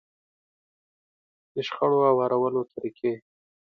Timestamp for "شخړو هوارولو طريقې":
1.67-3.13